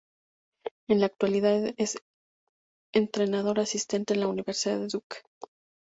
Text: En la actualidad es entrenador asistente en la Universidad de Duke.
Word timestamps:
En 0.89 0.99
la 0.99 1.05
actualidad 1.05 1.75
es 1.77 1.99
entrenador 2.91 3.59
asistente 3.59 4.15
en 4.15 4.21
la 4.21 4.29
Universidad 4.29 4.79
de 4.79 4.87
Duke. 4.87 5.17